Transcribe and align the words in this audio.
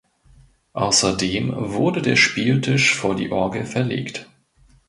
Außerdem 0.73 1.53
wurde 1.55 2.01
der 2.01 2.15
Spieltisch 2.15 2.95
vor 2.95 3.13
die 3.15 3.31
Orgel 3.31 3.65
verlegt. 3.67 4.27